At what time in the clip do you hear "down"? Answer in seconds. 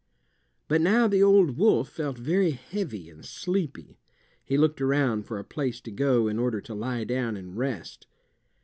7.03-7.37